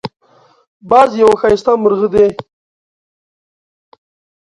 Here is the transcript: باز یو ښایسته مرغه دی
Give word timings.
باز 0.89 1.09
یو 1.21 1.31
ښایسته 1.41 1.71
مرغه 1.83 2.07
دی 2.13 2.27